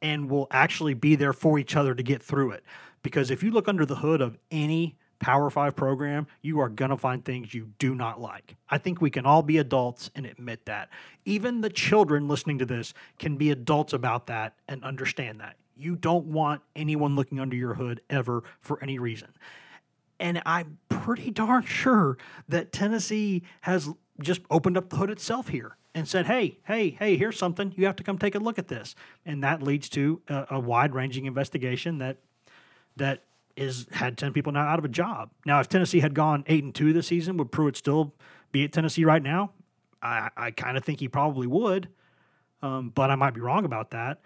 [0.00, 2.64] and will actually be there for each other to get through it.
[3.02, 6.90] Because if you look under the hood of any Power Five program, you are going
[6.90, 8.56] to find things you do not like.
[8.68, 10.90] I think we can all be adults and admit that.
[11.24, 15.56] Even the children listening to this can be adults about that and understand that.
[15.76, 19.28] You don't want anyone looking under your hood ever for any reason.
[20.18, 23.88] And I'm pretty darn sure that Tennessee has
[24.20, 27.72] just opened up the hood itself here and said, hey, hey, hey, here's something.
[27.76, 28.96] You have to come take a look at this.
[29.24, 32.18] And that leads to a, a wide ranging investigation that
[32.96, 33.22] that
[33.56, 35.30] is had 10 people now out of a job.
[35.44, 38.14] Now, if Tennessee had gone 8 and 2 this season, would Pruitt still
[38.50, 39.50] be at Tennessee right now?
[40.02, 41.88] I, I kind of think he probably would,
[42.60, 44.20] um, but I might be wrong about that.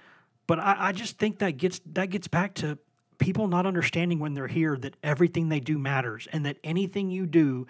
[0.47, 2.79] But I, I just think that gets that gets back to
[3.19, 7.27] people not understanding when they're here that everything they do matters and that anything you
[7.27, 7.67] do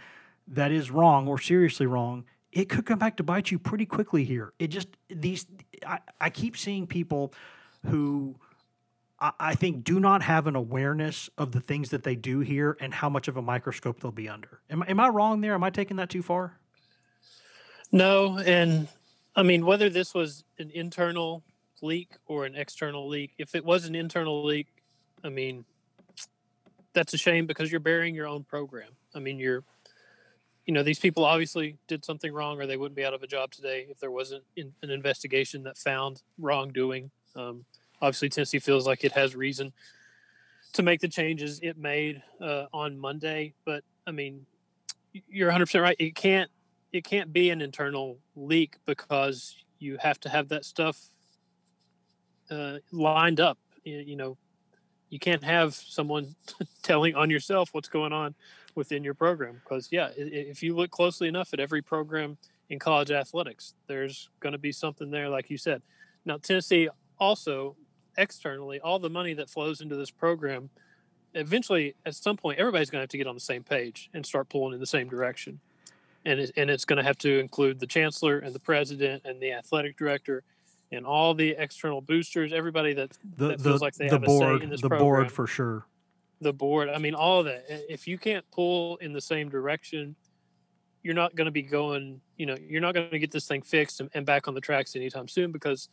[0.49, 4.25] that is wrong or seriously wrong, it could come back to bite you pretty quickly
[4.25, 4.53] here.
[4.59, 5.47] It just these
[5.87, 7.33] I, I keep seeing people
[7.87, 8.37] who
[9.19, 12.93] I think do not have an awareness of the things that they do here and
[12.93, 14.61] how much of a microscope they'll be under.
[14.69, 15.55] Am, am I wrong there?
[15.55, 16.59] Am I taking that too far?
[17.91, 18.89] No, and
[19.35, 21.43] I mean whether this was an internal
[21.81, 23.33] leak or an external leak.
[23.39, 24.67] If it was an internal leak,
[25.25, 25.65] I mean
[26.93, 28.91] that's a shame because you're burying your own program.
[29.15, 29.65] I mean you're
[30.67, 33.27] you know these people obviously did something wrong or they wouldn't be out of a
[33.27, 37.11] job today if there wasn't in, an investigation that found wrongdoing.
[37.35, 37.65] Um,
[38.01, 39.73] obviously Tennessee feels like it has reason
[40.73, 43.55] to make the changes it made uh, on Monday.
[43.65, 44.47] But I mean,
[45.13, 45.97] you're 100 percent right.
[45.99, 46.51] It can't
[46.93, 51.11] it can't be an internal leak because you have to have that stuff
[52.51, 53.59] uh, lined up.
[53.85, 54.37] You, you know,
[55.09, 56.35] you can't have someone
[56.83, 58.35] telling on yourself what's going on
[58.75, 62.37] within your program because yeah, if you look closely enough at every program
[62.69, 65.83] in college athletics, there's going to be something there, like you said.
[66.25, 67.77] Now Tennessee also
[68.17, 70.71] externally, all the money that flows into this program,
[71.35, 74.25] eventually at some point, everybody's going to have to get on the same page and
[74.25, 75.61] start pulling in the same direction.
[76.25, 79.41] And, it, and it's going to have to include the chancellor and the president and
[79.41, 80.43] the athletic director
[80.91, 84.25] and all the external boosters, everybody that, the, that the, feels like they the have
[84.25, 85.05] board, a say in this the program.
[85.05, 85.87] board for sure.
[86.41, 87.65] The board, I mean, all of that.
[87.89, 90.17] If you can't pull in the same direction,
[91.03, 92.21] you're not going to be going.
[92.37, 94.61] You know, you're not going to get this thing fixed and, and back on the
[94.61, 95.89] tracks anytime soon because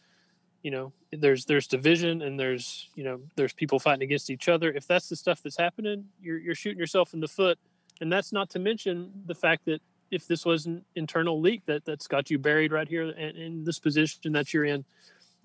[0.63, 4.71] you know there's there's division and there's you know there's people fighting against each other.
[4.71, 7.59] If that's the stuff that's happening you're, you're shooting yourself in the foot.
[8.01, 11.85] And that's not to mention the fact that if this was an internal leak that
[11.85, 14.85] that's got you buried right here in, this position that you're in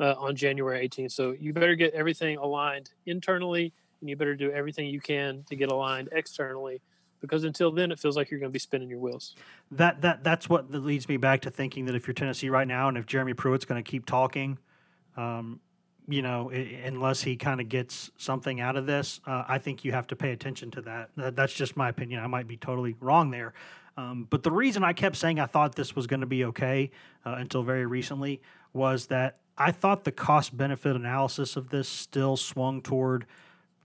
[0.01, 4.51] uh, on january 18th so you better get everything aligned internally and you better do
[4.53, 6.81] everything you can to get aligned externally
[7.21, 9.35] because until then it feels like you're going to be spinning your wheels.
[9.73, 12.89] That that that's what leads me back to thinking that if you're Tennessee right now
[12.89, 14.59] and if Jeremy Pruitt's going to keep talking
[15.17, 15.61] um,
[16.09, 19.85] you know, I- unless he kind of gets something out of this, uh, I think
[19.85, 21.11] you have to pay attention to that.
[21.17, 21.37] that.
[21.37, 22.23] That's just my opinion.
[22.23, 23.53] I might be totally wrong there.
[23.97, 26.91] Um, but the reason I kept saying I thought this was going to be okay
[27.27, 28.41] uh, until very recently
[28.73, 33.27] was that I thought the cost benefit analysis of this still swung toward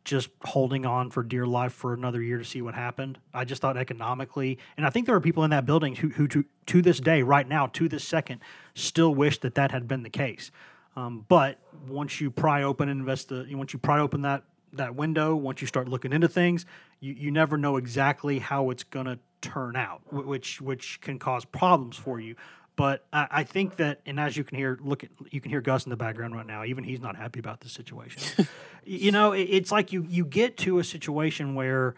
[0.03, 3.17] just holding on for dear life for another year to see what happened.
[3.33, 6.27] I just thought economically, and I think there are people in that building who, who
[6.27, 8.41] to, to this day, right now, to this second,
[8.75, 10.51] still wish that that had been the case.
[10.95, 14.95] Um, but once you pry open and invest the, once you pry open that that
[14.95, 16.65] window, once you start looking into things,
[16.99, 21.45] you, you never know exactly how it's going to turn out, which which can cause
[21.45, 22.35] problems for you.
[22.75, 25.61] But I, I think that, and as you can hear, look at you can hear
[25.61, 26.63] Gus in the background right now.
[26.63, 28.47] Even he's not happy about this situation.
[28.83, 31.95] you know, it, it's like you you get to a situation where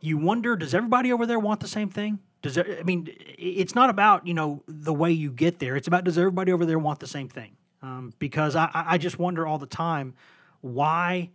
[0.00, 2.18] you wonder, does everybody over there want the same thing?
[2.42, 5.76] Does there, I mean, it's not about you know the way you get there.
[5.76, 7.56] It's about does everybody over there want the same thing?
[7.84, 10.14] Um, because I, I just wonder all the time
[10.62, 11.30] why,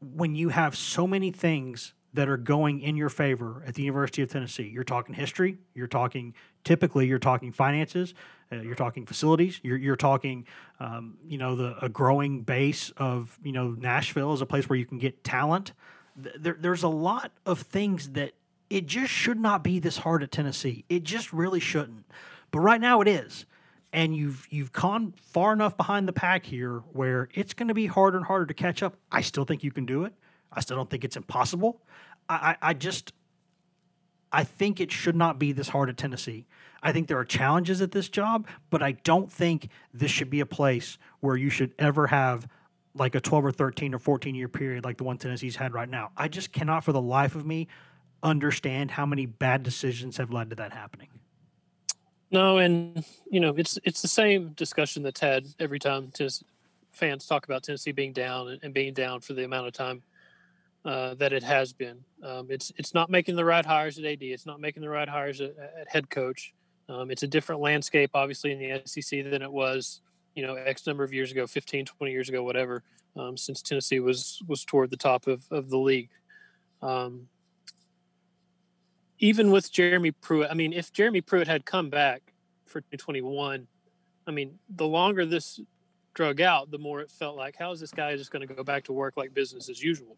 [0.00, 4.22] when you have so many things that are going in your favor at the University
[4.22, 6.32] of Tennessee, you're talking history, you're talking
[6.64, 8.14] typically you're talking finances,
[8.50, 10.46] uh, you're talking facilities, you're, you're talking
[10.80, 14.78] um, you know the a growing base of you know Nashville is a place where
[14.78, 15.74] you can get talent.
[16.16, 18.32] There, there's a lot of things that
[18.70, 20.86] it just should not be this hard at Tennessee.
[20.88, 22.06] It just really shouldn't.
[22.50, 23.44] But right now it is
[23.92, 27.86] and you've you've gone far enough behind the pack here where it's going to be
[27.86, 28.96] harder and harder to catch up.
[29.10, 30.12] I still think you can do it.
[30.52, 31.80] I still don't think it's impossible.
[32.28, 33.12] I, I, I just
[34.32, 36.46] I think it should not be this hard at Tennessee.
[36.82, 40.40] I think there are challenges at this job, but I don't think this should be
[40.40, 42.48] a place where you should ever have
[42.94, 45.88] like a 12 or 13 or 14 year period like the one Tennessee's had right
[45.88, 46.10] now.
[46.16, 47.68] I just cannot for the life of me
[48.22, 51.08] understand how many bad decisions have led to that happening.
[52.30, 56.46] No, and you know it's it's the same discussion that's had every time Tennessee
[56.92, 60.02] fans talk about Tennessee being down and, and being down for the amount of time
[60.84, 62.04] uh, that it has been.
[62.22, 64.22] Um, it's it's not making the right hires at AD.
[64.22, 66.52] It's not making the right hires at, at head coach.
[66.88, 70.00] Um, it's a different landscape, obviously, in the SEC than it was,
[70.34, 72.82] you know, X number of years ago, 15, 20 years ago, whatever,
[73.16, 76.10] um, since Tennessee was was toward the top of, of the league.
[76.82, 77.28] Um,
[79.20, 82.32] even with Jeremy Pruitt, I mean, if Jeremy Pruitt had come back
[82.64, 83.66] for 2021,
[84.26, 85.60] I mean, the longer this
[86.14, 88.64] drug out, the more it felt like, how is this guy just going to go
[88.64, 90.16] back to work like business as usual?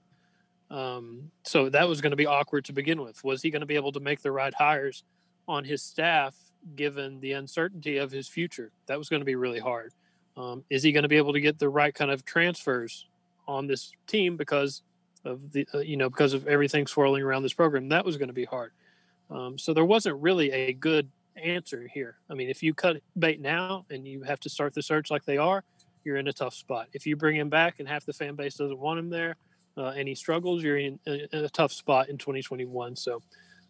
[0.71, 3.23] Um, so that was going to be awkward to begin with.
[3.25, 5.03] Was he going to be able to make the right hires
[5.49, 6.35] on his staff
[6.77, 8.71] given the uncertainty of his future?
[8.87, 9.93] That was going to be really hard.
[10.37, 13.07] Um, is he going to be able to get the right kind of transfers
[13.47, 14.83] on this team because
[15.25, 17.91] of the uh, you know because of everything swirling around this program?
[17.91, 18.73] That was going to be hard.
[19.31, 22.17] Um, so there wasn't really a good answer here.
[22.31, 25.25] I mean, if you cut bait now and you have to start the search like
[25.25, 25.65] they are,
[26.05, 26.89] you're in a tough spot.
[26.93, 29.37] If you bring him back and half the fan base doesn't want him there,
[29.77, 32.97] uh, and he struggles, you're in a, in a, tough spot in 2021.
[32.97, 33.23] So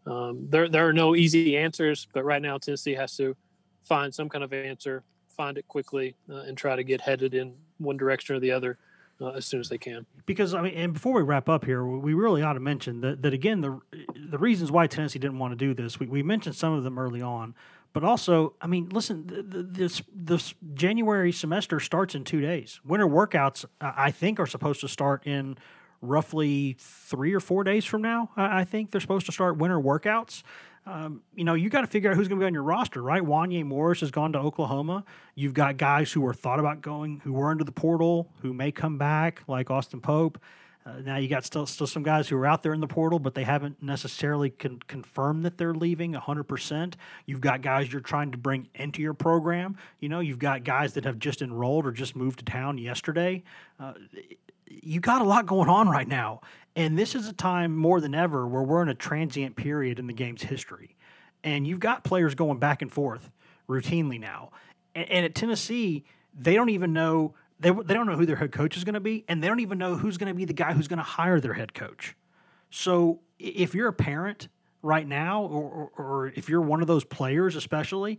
[0.07, 3.37] um, there there are no easy answers, but right now Tennessee has to
[3.85, 5.05] find some kind of answer,
[5.37, 8.79] find it quickly, uh, and try to get headed in one direction or the other.
[9.23, 10.05] Uh, as soon as they can.
[10.27, 13.23] Because I mean, and before we wrap up here, we really ought to mention that,
[13.23, 13.81] that again the
[14.17, 16.01] the reasons why Tennessee didn't want to do this.
[16.01, 17.55] We, we mentioned some of them early on,
[17.93, 19.27] but also, I mean, listen,
[19.73, 22.81] this this January semester starts in two days.
[22.85, 25.57] Winter workouts, I think, are supposed to start in
[26.01, 28.31] roughly three or four days from now.
[28.37, 30.43] I think they're supposed to start winter workouts.
[30.85, 33.03] Um, you know, you got to figure out who's going to be on your roster,
[33.03, 33.23] right?
[33.23, 35.05] Wanya Morris has gone to Oklahoma.
[35.35, 38.73] You've got guys who were thought about going, who were into the portal, who may
[38.73, 40.39] come back, like Austin Pope.
[40.85, 43.21] Uh, now you got still still some guys who are out there in the portal,
[43.21, 46.95] but they haven't necessarily con- confirmed that they're leaving 100%.
[47.25, 49.77] You've got guys you're trying to bring into your program.
[50.01, 53.45] You know, you've got guys that have just enrolled or just moved to town yesterday.
[53.79, 53.93] Uh,
[54.67, 56.41] you got a lot going on right now.
[56.75, 60.07] And this is a time more than ever where we're in a transient period in
[60.07, 60.97] the game's history.
[61.45, 63.31] And you've got players going back and forth
[63.69, 64.51] routinely now.
[64.95, 66.05] And, and at Tennessee,
[66.35, 69.01] they don't even know they, they don't know who their head coach is going to
[69.01, 71.05] be, and they don't even know who's going to be the guy who's going to
[71.05, 72.17] hire their head coach.
[72.71, 74.49] So if you're a parent
[74.83, 78.19] right now, or, or, or if you're one of those players, especially,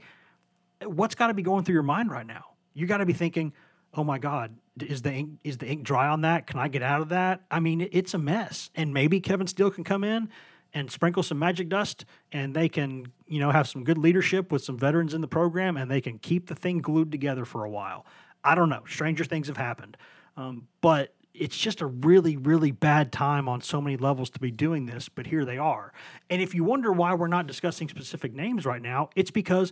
[0.82, 2.46] what's got to be going through your mind right now?
[2.74, 3.52] You got to be thinking,
[3.94, 6.48] oh my God, is the ink is the ink dry on that?
[6.48, 7.42] Can I get out of that?
[7.52, 8.70] I mean, it's a mess.
[8.76, 10.30] And maybe Kevin Steele can come in
[10.74, 14.64] and sprinkle some magic dust and they can, you know, have some good leadership with
[14.64, 17.70] some veterans in the program and they can keep the thing glued together for a
[17.70, 18.06] while.
[18.44, 18.84] I don't know.
[18.88, 19.96] Stranger things have happened.
[20.36, 24.52] Um, but it's just a really, really bad time on so many levels to be
[24.52, 25.94] doing this, but here they are.
[26.30, 29.72] And if you wonder why we're not discussing specific names right now, it's because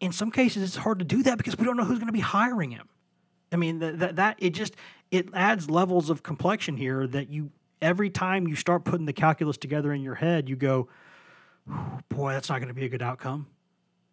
[0.00, 2.12] in some cases it's hard to do that because we don't know who's going to
[2.12, 2.88] be hiring him.
[3.52, 4.74] I mean that, that it just
[5.10, 9.56] it adds levels of complexion here that you every time you start putting the calculus
[9.56, 10.88] together in your head, you go,
[12.08, 13.46] boy, that's not going to be a good outcome.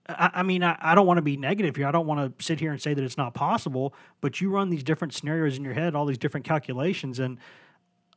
[0.08, 1.88] I, I mean, I, I don't want to be negative here.
[1.88, 4.70] I don't want to sit here and say that it's not possible, but you run
[4.70, 7.40] these different scenarios in your head, all these different calculations, and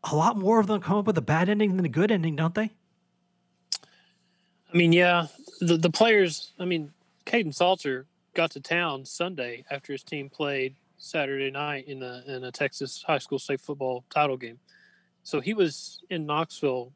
[0.04, 2.36] a lot more of them come up with a bad ending than a good ending,
[2.36, 2.70] don't they?
[4.72, 5.28] I mean, yeah,
[5.60, 6.52] the the players.
[6.58, 6.92] I mean,
[7.24, 12.44] Kaidon Salter got to town Sunday after his team played Saturday night in a in
[12.44, 14.58] a Texas high school state football title game.
[15.22, 16.92] So he was in Knoxville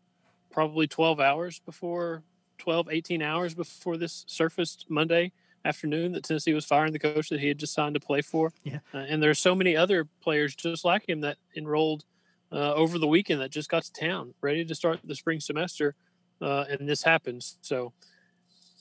[0.51, 2.23] probably 12 hours before
[2.59, 5.33] 12 18 hours before this surfaced Monday
[5.65, 8.53] afternoon that Tennessee was firing the coach that he had just signed to play for.
[8.65, 8.81] Yeah.
[8.93, 12.05] Uh, and there are so many other players just like him that enrolled
[12.51, 15.95] uh, over the weekend that just got to town ready to start the spring semester
[16.41, 17.57] uh, and this happens.
[17.63, 17.93] So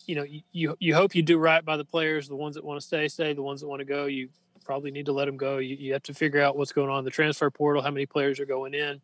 [0.07, 2.81] you know, you, you hope you do right by the players, the ones that want
[2.81, 4.29] to stay, stay, the ones that want to go, you
[4.71, 5.57] probably need to let them go.
[5.57, 8.05] You, you have to figure out what's going on in the transfer portal, how many
[8.05, 9.01] players are going in.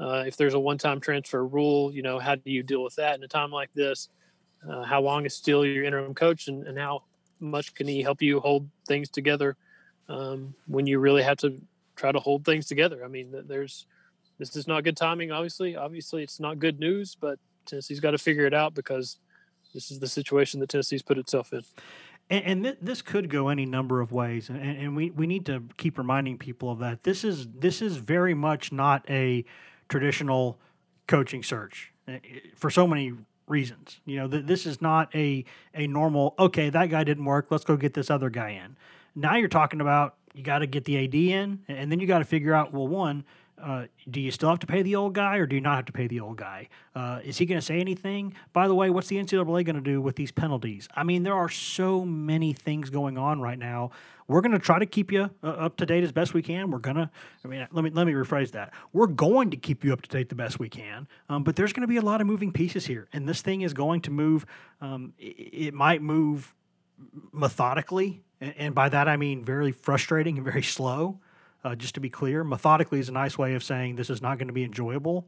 [0.00, 3.16] Uh, if there's a one-time transfer rule, you know, how do you deal with that
[3.16, 4.08] in a time like this?
[4.68, 7.04] Uh, how long is Steele your interim coach, and, and how
[7.38, 9.56] much can he help you hold things together
[10.08, 11.62] um, when you really have to
[11.94, 13.04] try to hold things together?
[13.04, 13.86] I mean, there's
[14.40, 15.30] this is not good timing.
[15.30, 19.18] Obviously, obviously, it's not good news, but Tennessee's got to figure it out because
[19.74, 21.62] this is the situation that Tennessee's put itself in.
[22.30, 25.44] And, and th- this could go any number of ways, and, and we, we need
[25.46, 27.02] to keep reminding people of that.
[27.02, 29.44] This is this is very much not a
[29.88, 30.58] traditional
[31.06, 32.18] coaching search eh,
[32.56, 33.12] for so many
[33.46, 34.00] reasons.
[34.06, 35.44] You know, th- this is not a
[35.74, 36.34] a normal.
[36.38, 37.48] Okay, that guy didn't work.
[37.50, 38.76] Let's go get this other guy in.
[39.14, 42.18] Now you're talking about you got to get the AD in, and then you got
[42.18, 43.24] to figure out well, one,
[43.64, 45.84] uh, do you still have to pay the old guy or do you not have
[45.86, 46.68] to pay the old guy?
[46.94, 48.34] Uh, is he going to say anything?
[48.52, 50.86] By the way, what's the NCAA going to do with these penalties?
[50.94, 53.90] I mean, there are so many things going on right now.
[54.28, 56.70] We're going to try to keep you uh, up to date as best we can.
[56.70, 57.10] We're going to,
[57.42, 58.72] I mean, let me let me rephrase that.
[58.92, 61.08] We're going to keep you up to date the best we can.
[61.30, 63.62] Um, but there's going to be a lot of moving pieces here, and this thing
[63.62, 64.44] is going to move.
[64.80, 66.54] Um, it, it might move
[67.32, 71.20] methodically, and, and by that I mean very frustrating and very slow.
[71.64, 74.36] Uh, just to be clear, methodically is a nice way of saying this is not
[74.36, 75.26] going to be enjoyable.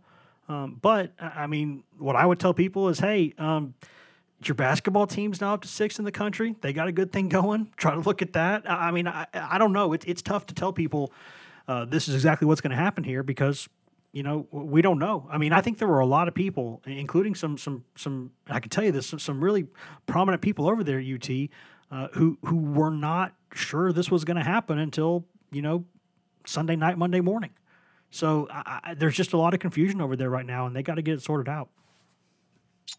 [0.49, 3.75] Um, but I mean, what I would tell people is, hey, um,
[4.45, 6.55] your basketball team's now up to sixth in the country.
[6.61, 7.73] They got a good thing going.
[7.77, 8.69] Try to look at that.
[8.71, 9.93] I, I mean, I, I don't know.
[9.93, 11.13] It's it's tough to tell people
[11.69, 13.69] uh, this is exactly what's going to happen here because
[14.13, 15.27] you know we don't know.
[15.31, 18.33] I mean, I think there were a lot of people, including some some some.
[18.49, 19.67] I can tell you this, some, some really
[20.07, 21.31] prominent people over there at UT,
[21.91, 25.85] uh, who who were not sure this was going to happen until you know
[26.49, 27.51] Sunday night, Monday morning.
[28.11, 30.83] So I, I, there's just a lot of confusion over there right now, and they
[30.83, 31.69] got to get it sorted out.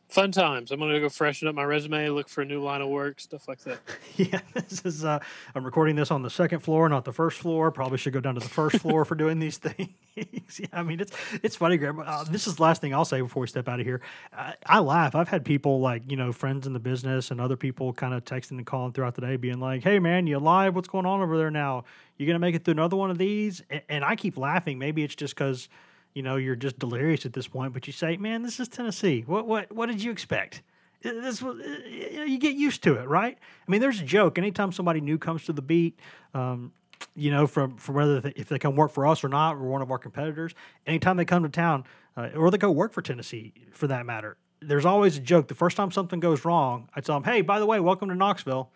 [0.10, 0.72] Fun times.
[0.72, 3.48] I'm gonna go freshen up my resume, look for a new line of work, stuff
[3.48, 3.80] like that.
[4.16, 5.04] yeah, this is.
[5.04, 5.20] Uh,
[5.54, 7.72] I'm recording this on the second floor, not the first floor.
[7.72, 9.90] Probably should go down to the first floor for doing these things.
[10.60, 11.12] yeah, I mean, it's
[11.44, 12.00] it's funny, Grant.
[12.00, 14.02] Uh, this is the last thing I'll say before we step out of here.
[14.32, 15.14] I, I laugh.
[15.14, 18.24] I've had people like you know friends in the business and other people kind of
[18.24, 20.74] texting and calling throughout the day, being like, "Hey, man, you live?
[20.74, 21.84] What's going on over there now?
[22.16, 24.80] You're gonna make it through another one of these?" And, and I keep laughing.
[24.80, 25.68] Maybe it's just because
[26.14, 27.74] you know you're just delirious at this point.
[27.74, 29.24] But you say, "Man, this is Tennessee.
[29.26, 30.62] What what what did you expect?"
[31.02, 33.38] This you get used to it, right?
[33.40, 34.38] I mean, there's a joke.
[34.38, 36.00] Anytime somebody new comes to the beat,
[36.34, 36.72] um,
[37.16, 39.64] you know, from from whether they, if they come work for us or not, or
[39.64, 40.54] one of our competitors,
[40.86, 41.84] anytime they come to town,
[42.16, 45.48] uh, or they go work for Tennessee, for that matter, there's always a joke.
[45.48, 48.16] The first time something goes wrong, I tell them, "Hey, by the way, welcome to
[48.16, 48.72] Knoxville."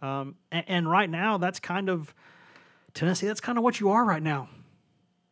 [0.00, 2.14] Um, and, and right now, that's kind of
[2.94, 3.26] Tennessee.
[3.26, 4.48] That's kind of what you are right now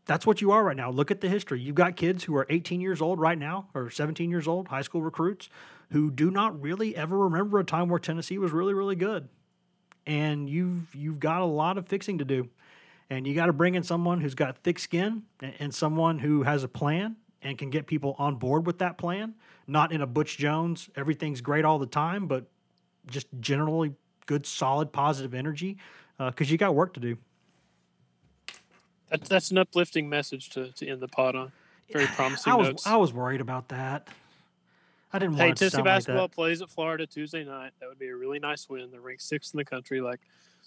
[0.07, 0.91] that's what you are right now.
[0.91, 1.61] Look at the history.
[1.61, 4.83] You've got kids who are 18 years old right now, or 17 years old, high
[4.83, 5.49] school recruits,
[5.93, 9.29] who do not really ever remember a time where Tennessee was really, really good.
[10.07, 12.49] And you've you've got a lot of fixing to do.
[13.09, 16.65] And you got to bring in someone who's got thick skin and someone who has
[16.65, 19.35] a plan and can get people on board with that plan.
[19.67, 22.47] Not in a Butch Jones, everything's great all the time, but
[23.07, 23.95] just generally
[24.27, 25.79] good, solid, positive energy
[26.19, 27.19] because uh, you got work to do.
[29.11, 31.53] That's that's an uplifting message to, to end the pod on.
[31.93, 32.87] Very promising I was notes.
[32.87, 34.09] I was worried about that.
[35.13, 35.71] I didn't want to say that.
[35.71, 37.73] hey, Tennessee basketball like plays at Florida Tuesday night.
[37.81, 38.91] That would be a really nice win.
[38.91, 40.21] They're ranked sixth in the country, like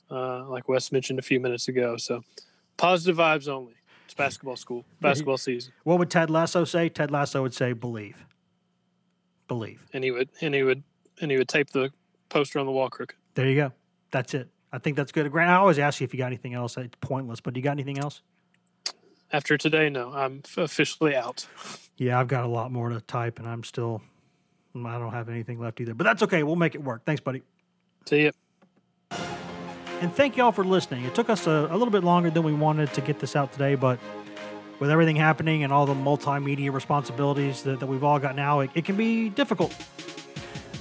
[0.10, 1.98] uh, like Wes mentioned a few minutes ago.
[1.98, 2.24] So
[2.78, 3.74] positive vibes only.
[4.06, 5.74] It's basketball school, basketball season.
[5.84, 6.88] What would Ted Lasso say?
[6.88, 8.26] Ted Lasso would say, "Believe,
[9.50, 10.84] believe." And he would, and he would,
[11.20, 11.92] and he would tape the
[12.30, 13.18] poster on the wall crooked.
[13.34, 13.74] There you go.
[14.12, 14.48] That's it.
[14.78, 15.32] I think that's good.
[15.32, 16.78] Grant, I always ask you if you got anything else.
[16.78, 18.22] It's pointless, but do you got anything else?
[19.32, 21.48] After today, no, I'm officially out.
[21.98, 24.04] Yeah, I've got a lot more to type, and I'm still,
[24.76, 25.96] I don't have anything left either.
[25.96, 26.44] But that's okay.
[26.44, 27.06] We'll make it work.
[27.06, 27.42] Thanks, buddy.
[28.06, 28.32] See you.
[30.00, 31.06] And thank y'all for listening.
[31.06, 33.52] It took us a, a little bit longer than we wanted to get this out
[33.52, 33.98] today, but
[34.78, 38.70] with everything happening and all the multimedia responsibilities that, that we've all got now, it,
[38.76, 39.74] it can be difficult.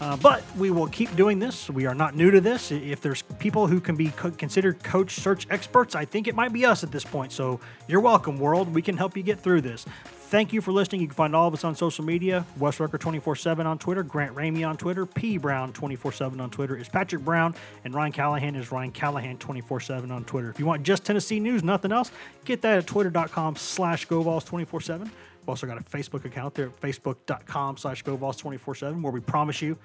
[0.00, 1.70] Uh, but we will keep doing this.
[1.70, 2.70] We are not new to this.
[2.70, 6.52] If there's people who can be co- considered coach search experts, I think it might
[6.52, 7.32] be us at this point.
[7.32, 8.74] So you're welcome, world.
[8.74, 9.86] We can help you get through this.
[10.28, 11.00] Thank you for listening.
[11.02, 12.44] You can find all of us on social media.
[12.58, 16.50] Wes Rucker 24 7 on Twitter, Grant Ramey on Twitter, P Brown 24 7 on
[16.50, 20.50] Twitter is Patrick Brown, and Ryan Callahan is Ryan Callahan 24 7 on Twitter.
[20.50, 22.10] If you want just Tennessee news, nothing else,
[22.44, 25.10] get that at twitter.com slash GoVols 24 7.
[25.46, 29.78] We've also got a Facebook account there at facebook.com slash GoVols247 where we promise you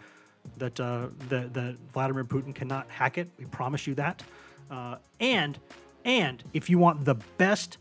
[0.57, 3.29] that, uh, that, that Vladimir Putin cannot hack it.
[3.37, 4.23] We promise you that.
[4.71, 5.59] Uh, and
[6.03, 7.77] and if you want the best,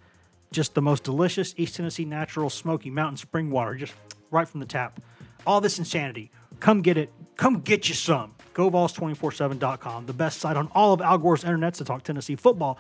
[0.53, 3.95] just the most delicious East Tennessee natural smoky mountain spring water, just
[4.31, 5.01] right from the tap,
[5.47, 7.11] all this insanity, come get it.
[7.37, 8.35] Come get you some.
[8.53, 12.79] GoVols247.com, the best site on all of Al Gore's internets to talk Tennessee football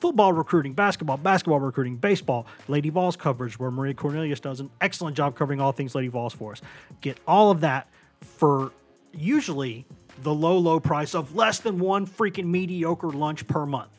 [0.00, 5.16] football recruiting, basketball, basketball recruiting, baseball, Lady Vols coverage, where Maria Cornelius does an excellent
[5.16, 6.62] job covering all things Lady Vols for us.
[7.00, 7.88] Get all of that
[8.20, 8.72] for
[9.12, 9.86] usually
[10.22, 13.90] the low, low price of less than one freaking mediocre lunch per month.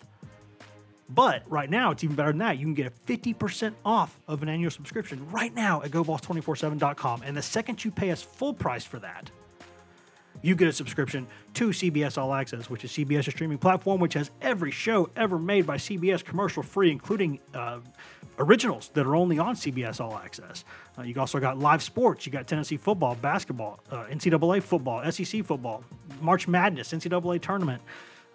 [1.13, 2.57] But right now, it's even better than that.
[2.57, 7.23] You can get a 50% off of an annual subscription right now at GoVols247.com.
[7.25, 9.29] And the second you pay us full price for that,
[10.41, 14.31] you get a subscription to CBS All Access, which is CBS's streaming platform, which has
[14.41, 17.79] every show ever made by CBS commercial free, including uh,
[18.39, 20.65] originals that are only on CBS All Access.
[20.97, 22.25] Uh, you also got live sports.
[22.25, 25.83] You got Tennessee football, basketball, uh, NCAA football, SEC football,
[26.21, 27.81] March Madness, NCAA tournament,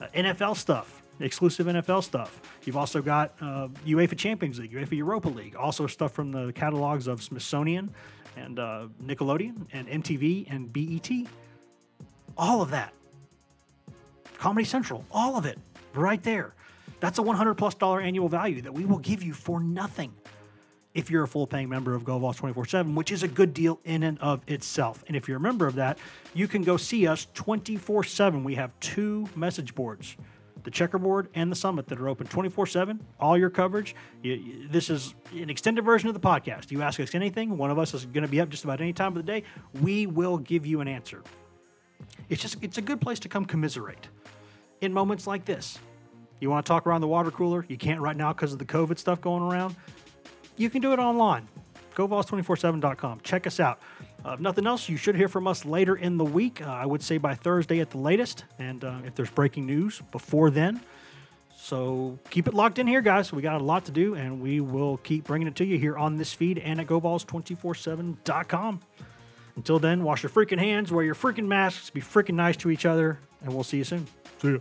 [0.00, 2.40] uh, NFL stuff, exclusive NFL stuff.
[2.64, 7.06] You've also got uh, UEFA Champions League, UEFA Europa League, also stuff from the catalogs
[7.06, 7.90] of Smithsonian
[8.36, 11.10] and uh, Nickelodeon and MTV and BET.
[12.36, 12.92] All of that.
[14.38, 15.58] Comedy Central, all of it,
[15.94, 16.54] right there.
[17.00, 20.12] That's a 100 plus dollar annual value that we will give you for nothing
[20.94, 23.80] if you're a full paying member of GoVols 24 7, which is a good deal
[23.84, 25.04] in and of itself.
[25.06, 25.98] And if you're a member of that,
[26.34, 28.44] you can go see us 24 7.
[28.44, 30.16] We have two message boards
[30.66, 34.68] the checkerboard and the summit that are open 24 7 all your coverage you, you,
[34.68, 37.94] this is an extended version of the podcast you ask us anything one of us
[37.94, 39.44] is going to be up just about any time of the day
[39.80, 41.22] we will give you an answer
[42.28, 44.08] it's just it's a good place to come commiserate
[44.80, 45.78] in moments like this
[46.40, 48.64] you want to talk around the water cooler you can't right now because of the
[48.64, 49.74] covid stuff going around
[50.56, 51.48] you can do it online
[51.94, 53.80] govols247.com check us out
[54.26, 56.60] uh, if nothing else, you should hear from us later in the week.
[56.60, 58.44] Uh, I would say by Thursday at the latest.
[58.58, 60.80] And uh, if there's breaking news before then.
[61.56, 63.32] So keep it locked in here, guys.
[63.32, 65.96] We got a lot to do, and we will keep bringing it to you here
[65.96, 68.80] on this feed and at GoVols247.com.
[69.56, 72.84] Until then, wash your freaking hands, wear your freaking masks, be freaking nice to each
[72.84, 74.06] other, and we'll see you soon.
[74.40, 74.58] See ya.